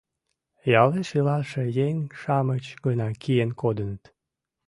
Ялеш 0.81 1.09
илалше 1.17 1.63
еҥ-шамыч 1.87 2.65
гына 2.85 3.07
киен 3.21 3.51
кодыныт. 3.61 4.03